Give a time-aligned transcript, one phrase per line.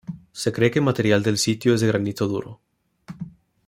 [0.31, 2.59] Se cree que material del sitio es de granito duro.